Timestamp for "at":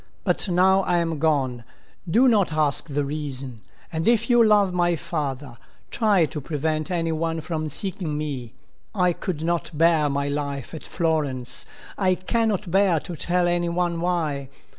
10.73-10.83